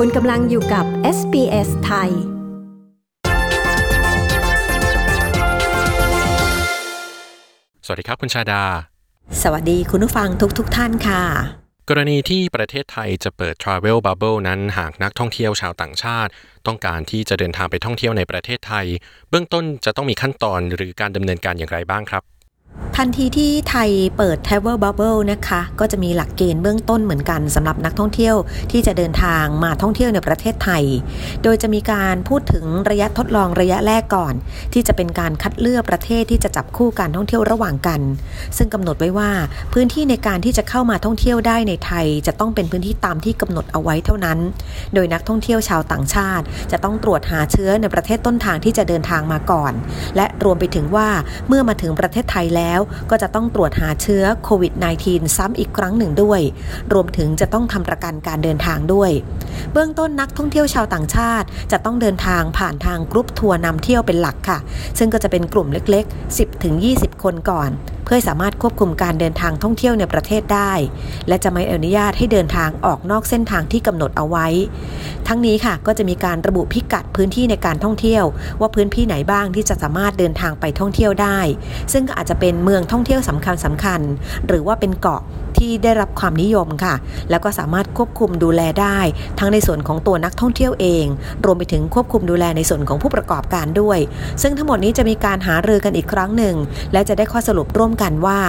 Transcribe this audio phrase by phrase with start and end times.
[0.00, 0.86] คุณกำลังอยู่กับ
[1.18, 2.10] SBS ไทย
[7.86, 8.62] สวัสดีครับคุณชาดา
[9.42, 10.28] สวัสดีคุณผู้ฟัง
[10.58, 11.22] ทุกๆทท่านค่ะ
[11.88, 16.30] กรณีที่ประเทศไทยจะเปิด Travel Bubble นั้นหากนักท่องเที่ยวชาวต่างชาติ
[16.66, 18.86] ต้องการที่จะเดินทางไปท่องเที่ยวในประเทศไทย
[19.30, 22.22] เบื้องต้นจะต้องมีขั้นตอนหรือการดำเนินการอย่างไรบ้างครับ
[23.00, 28.36] ทันทีที่ไทยเปิด Travel Bubble นะคะ ก็จะมีหลักเกณฑ์เบื้องต้นเหมือนกันสำหรับนักท่องเที่ยว
[28.72, 30.84] ที่จะเดินทางมาท่องเที่ยวในประเทศไทย
[31.42, 34.34] โดยจะมีการพูดถึงระยะทดลองระยะแรกก่อน
[34.72, 38.00] ที่จะเป็นการคัดเลือกประเทศที่จะจับคู่การท่องเที่ยวระหว่างกัน
[38.56, 39.30] ซึ่งกำหนดไว้ว่า
[39.72, 44.38] พื้นที่ในการที่จะเข้ามาท่องเที่ยวได้ในไทย จะต้องเป็นพื้นที่ตามที่กำหนดเอาไว้เท่านั้น
[44.94, 49.72] โดยนักท่องเที่ยวชาวต่างชาติ จะต้องตรวจหาเชื้อในประเทศต้นทางที่จะเดินทางมาก่อน
[50.16, 51.08] และรวมไปถึงว่า
[51.48, 54.72] เมื่อมาถึงประเทศไทยแล้วก็จะต้องตรวจหาเชื้อโควิด
[55.04, 56.40] -19 ซ้ำอีกครั้งหนึ่งด้วย
[56.92, 59.10] รวมถึงจะต้องทำประกันการเดินทางด้วย
[59.72, 64.58] เบื้องต้นนักท่องเที่ยวชาวต่างชาติ จะต้องเดินทางผ่านทางกรุ๊ปทัวร์นำเที่ยวเป็นหลักค่ะ
[64.98, 66.38] ซึ่งก็จะเป็นกลุ่มเล็ก ๆ
[66.78, 67.70] 10-20 คนก่อน
[68.04, 70.72] เพื่อสามารถควบคุมการเดินทางท่องเที่ยวในประเทศได้
[71.28, 74.46] และจะไม่อนุญาตให้เดินทางออกนอกเส้นทางที่กำหนดเอาไว้
[75.28, 78.24] ทั้งนี้ค่ะก็จะมีการระบุพิกัดพื้นที่ในการท่องเที่ยว
[78.60, 81.38] ว่าพื้นที่ไหนบ้างที่จะสามารถเดินทางไปท่องเที่ยวได้
[81.92, 84.00] ซึ่งก็อาจจะเป็นเมืองท่องเที่ยวสำคัญสำคัญ
[84.46, 85.22] หรือว่าเป็นเกาะ
[85.58, 86.94] ที่ได้รับความนิยมค่ะ
[87.30, 88.98] แล้วก็สามารถควบคุมดูแลได้
[89.38, 91.06] ทั้งในส่วนของตัวนักท่องเที่ยวเอง
[91.44, 93.98] รวมไปถึงควบคุมดูแลในส่วนของผู้ประกอบการด้วย
[94.42, 96.56] ซึ่งทั้งหมดนี้จะมีการหารือกันอีกครั้งหนึ่ง
[96.92, 98.40] และจะได้ข้อสรุปร่วมกันว่า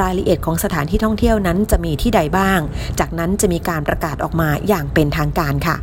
[0.00, 2.60] รายละเอียดของสถานที่ท่องเที่ยวนั้นจะมีที่ใดบ้าง
[3.00, 5.76] จากนั้นจะมีการประกาศออกมาอย่างเป็นทางการค่ะ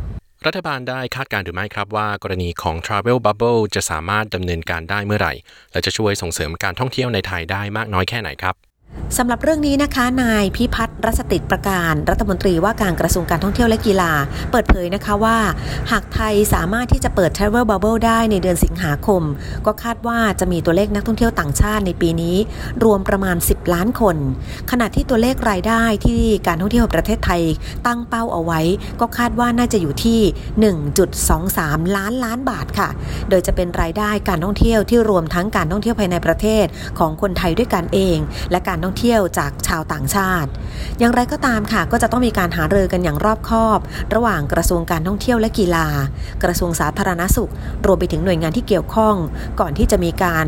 [0.46, 5.34] รัฐบาลได้คาดการณ์หรือไม่ครับว่ากรณีของ Travel Bubble จะสามารถดำเนินการได้เมื่อไหร่
[5.72, 8.54] และจะช่วยส่งเสริมการท่องเที่ยวในไทยได้มากน้อยแค่ไหนครับ
[9.18, 14.12] สำหรับเรื่องนี้นะคะ นายพิพัฒน์รัศติประการ รัฐมนตรีว่าการกระทรวงการท่องเที่ยวและกีฬา
[14.50, 15.38] เปิดเผยนะคะว่า
[15.90, 19.22] หากไทยสามารถที่จะเปิด Travel Bubble ได้ในเดือนสิงหาคม
[19.66, 22.36] ก็คาดว่าจะมีตัวเลขนักท่องเที่ยวต่างชาติในปีนี้
[22.84, 24.16] รวมประมาณ 10 ล้านคน
[24.70, 27.42] ขณะที่ตัวเลขรายได้ที่การท่องเที่ยวประเทศไทย
[27.86, 28.60] ตั้งเป้าเอาไว้
[29.00, 30.20] ก็คาดว่าน่าจะอยู่ที่
[31.08, 32.88] 1.23 ล้านล้านบาทค่ะ
[33.30, 36.66] โดยจะเป็นรายได้การท่องเที่ยวที่รวมทั้งการท่องเที่ยวภายในประเทศ
[36.98, 38.18] ของคนไทยด้วยกันเอง
[38.52, 40.50] และการท่องเที่ยวจากชาวต่างชาติ
[40.98, 43.78] อย่างไรก็ตามค่ะ ก็จะต้องมีการหารือกันอย่างรอบคอบ
[44.14, 45.86] ระหว่างกระทรวงการท่องเที่ยวและกีฬา
[46.42, 47.50] กระทรวงสาธารณสุข
[47.86, 49.14] รวมไปถึงหน่วยงานที่เกี่ยวข้อง
[49.60, 50.46] ก่อนที่จะมีการ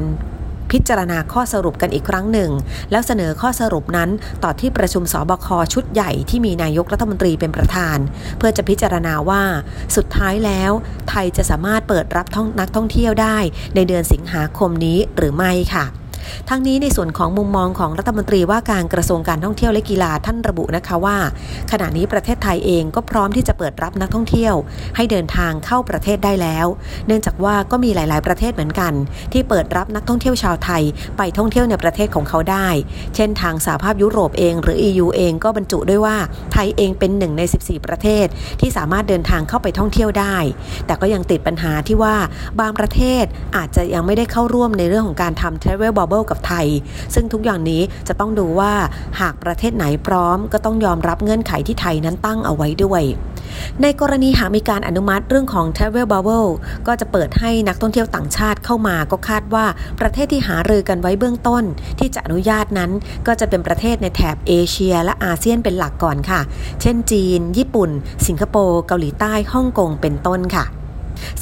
[0.73, 2.51] พิจารณาข้อสรุปกันอีกครั้งหนึ่ง
[2.91, 4.11] แล้วเสนอข้อสรุปนั้น
[4.45, 7.99] ต่อที่ประชุมสบคชุดใหญ่ที่มีนายกรัฐมนตรีเป็นประธาน
[8.39, 9.43] เพื่อจะพิจารณาว่า
[9.97, 10.73] สุดท้ายแล้ว
[11.09, 12.27] ไทยจะสามารถเปิดรับ
[12.61, 13.39] นักท่องเที่ยวได้
[13.75, 15.87] ในเดือนสิงหาคมนี้หรือไม่ค่ะ
[16.49, 21.17] ทั้งนี้ในส่วนของมุมมองของรัฐมนตรีว่าการกระทรวงการท่องเที่ยวและกีฬาท่านระบุนะคะว่า
[21.71, 24.55] ขณะนี้ประเทศไทยเองก็พร้อมที่จะเปิดรับนักท่องเที่ยว
[24.97, 26.67] ให้เดินทางเข้าประเทศได้แล้ว
[27.07, 28.93] เนื่องจากว่าก็มีหลาย ๆ ประเทศเหมือนกัน
[29.33, 30.83] ที่เปิดรับนักท่องเที่ยวชาวไทย
[31.17, 32.69] ไปท่องเที่ยวในประเทศของเขาได้
[33.15, 36.17] เช่น ทางสหภาพยุโรปเองหรือ EU เองก็บรรจุด้วยว่า
[36.53, 38.27] ไทยเองเป็นหนึ่งใน 14 ประเทศ
[38.61, 40.37] ที่สามารถเดินทางเข้าไปท่องเที่ยวได้
[40.87, 42.17] แต่ก็ยังติดปัญหาที่ว่า
[42.61, 43.25] บางประเทศ
[43.57, 46.67] อาจจะยังไม่ได้เข้าร่วมในเรื่องของการทำ Travel Bubble กับไทย
[47.15, 48.73] ซึ่งทุกอย่างนี้จะต้องดูว่า
[49.21, 53.03] หากประเทศไหนพร้อม ก็ต้องยอมรับเงื่อนไขที่ไทยนั้นตั้งเอาไว้ด้วย
[53.83, 56.51] ในกรณีหากมีการอนุมัติเรื่องของ Travel Bubble
[56.87, 59.67] ก็จะเปิดให้นักท่องเที่ยวต่างชาติเข้ามาก็คาดว่า
[60.01, 61.65] ประเทศที่หารือกันไว้เบื้องต้น
[61.99, 62.91] ที่จะอนุญาตนั้น
[63.27, 66.41] ก็จะเป็นประเทศในแถบเอเชีย และอาเซียนเป็นหลักก่อนค่ะ
[66.83, 67.91] เช่น จีน ญี่ปุ่น
[68.27, 70.65] สิงคโปร์ เกาหลีใต้ ฮ่องกง เป็นต้นค่ะ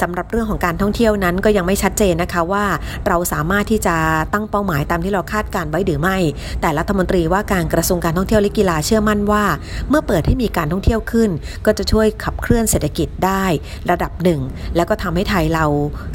[0.00, 2.64] สำหรับเรื่องของการท่องเที่ยวนั้นก็ยังไม่ชัดเจนนะคะว่า
[3.08, 3.96] เราสามารถที่จะ
[4.32, 6.16] ตั้งเป้าหมายตามที่เราคาดการไว้หรือไม่
[6.60, 9.44] แต่รัฐมนตรีว่าการกระทรวงการท่องเที่ยวและกีฬาเชื่อมั่นว่า
[9.88, 11.30] เมื่อเปิดให้มีการท่องเที่ยวขึ้น
[11.66, 13.44] ก็จะช่วยขับเคลื่อนเศรษฐกิจได้
[13.90, 14.40] ระดับหนึ่ง
[14.76, 15.66] แล้วก็ทำให้ไทยเรา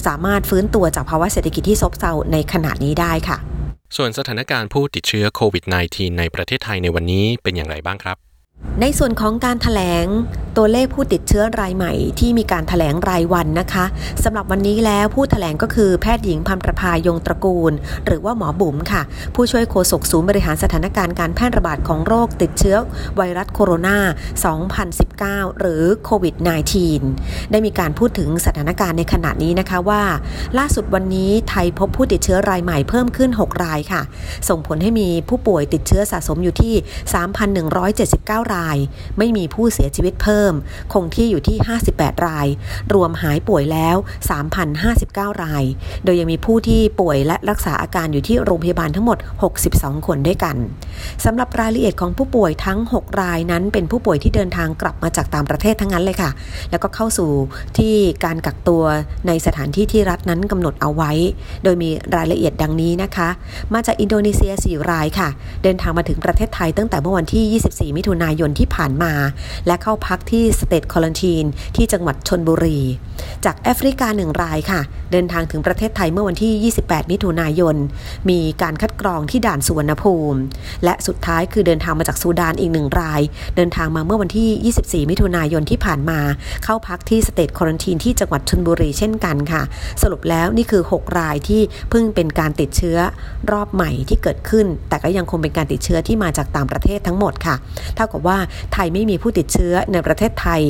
[0.07, 3.37] สามารถฟื้นตัวจากภาวะเศรษฐกิจที่ซบเซาในขณะนี้ได้ค่ะ
[3.97, 8.17] ส่วนสถานการณ์ผู้ติดเชื้อโควิด -19 ในประเทศไทยในวันนี้เป็นอย่างไรบ้างครับ
[8.81, 10.05] ในส่วนของการถแถลง
[10.61, 13.85] ตัวเลขผู้ติดเชื้อรายใหม่ที่มีการถแถลงรายวันนะคะ
[14.23, 17.73] สำหรับวันนี้แล้วผู้ถแถลงก็คือแพทย์หญิงพันประภายงตระกูล
[18.05, 19.01] หรือว่าหมอบุ๋มค่ะ
[19.35, 22.77] ผู้ช่วยโฆษกศูนย์บริหารสถานการณ์การแพร่ระบาดของโรคติดเชื้อ
[23.15, 23.97] ไวรัสโคโรนา
[24.79, 26.35] 2019 หรือโควิด
[26.93, 30.03] -19 ได้มีการพูดถึงสถานการณ์ในขณะนี้นะคะว่า
[30.57, 34.01] ล่าสุดวันนี้ไทยพบผู้ติดเชื้อรายใหม่เพิ่มขึ้น 6 รายค่ะ
[34.49, 36.73] ส่งผลให้มีผู้ป่วยติดเชื้อสะสมอยู่ที่
[37.83, 38.77] 3,179 ราย
[39.17, 40.48] ไม่มีผู้เสียชีวิตเพิ่ม
[40.93, 41.57] คงที่อยู่ที่
[41.91, 42.47] 58 ราย
[42.93, 43.97] รวมหายป่วยแล้ว
[44.69, 45.63] 3,059 ราย
[46.03, 49.17] โดยยังมีผู้ที่ป่วยและรักษาอาการอยู่ที่โรงพยาบาลทั้งหมด
[49.61, 50.55] 62 คนด้วยกัน
[51.25, 56.31] สำหรับรายละเอียดของผู้ป่วยทั้ง 6 รายนั้น เป็นผู้ป่วยที่เดินทางกลับมาจากต่างประเทศทั้งนั้นเลยค่ะ
[56.71, 57.29] แล้วก็เข้าสู่
[57.77, 57.93] ที่
[58.25, 58.83] การกักตัว
[59.27, 61.11] ในสถานที่ที่รัฐนั้นกำหนดเอาไว้
[61.63, 63.29] โดยมีรายละเอียดดังนี้นะคะ
[63.73, 65.29] มาจากอินโดนีเซีย 4 รายค่ะ
[65.63, 67.61] เดินทางมาถึงประเทศไทยตั้งแต่เมื่อวันที่
[67.91, 69.13] 24 มิถุนายนที่ผ่านมา
[69.67, 71.45] และเข้าพักที่สเตทคอลันทีน
[71.75, 72.79] ที่จังหวัดชนบุรี
[73.45, 74.81] จากแอฟริกา1รายค่ะ
[75.11, 77.75] เดินทางถึงประเทศไทยเมื่อวันที่ 28 มิถุนายน
[78.29, 80.39] มีการคัดกรองที่ด่านสุวรรณภูมิ
[80.83, 83.21] และสุดท้ายคือเดินทางมาจากซูดานอีกหนึ่งราย
[83.55, 86.19] เดินทางมาเมื่อวันที่ 24 มิถุนายนที่ผ่านมา
[86.63, 89.61] เข้าพักที่สเตทคอรันทีนที่จังหวัดชลบุรีเช่นกันค่ะ
[90.01, 92.97] สรุปแล้วนี่คือ 6 รายที่เพิ่งเป็นการติดเชื้อ
[93.51, 97.55] รอบใหม่ที่เกิดขึ้น แต่ก็ยังคงเป็นการติดเชื้อที่มาจากต่างประเทศทั้งหมดค่ะ
[97.95, 98.37] เท่ากับว่า
[98.73, 100.61] ไทยไม่มีผู้ติดเชื้อในประเทศไทย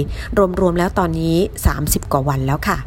[0.60, 1.36] รวมๆแล้วตอนนี้
[1.76, 2.78] 30 กว่าวันแล้วค่ะ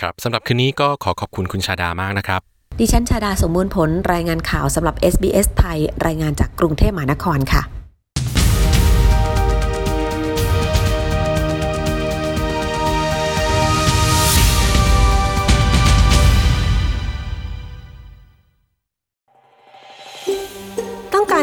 [0.00, 2.40] ครับสำหรับคืนนี้ก็ขอขอบคุณคุณชาดามากนะครับ
[2.78, 7.62] ดิฉันชาดาสมบูรณ์ผลรายงานข่าวสำหรับ SBS ไทย รายงานจากกรุงเทพมหานครค่ะ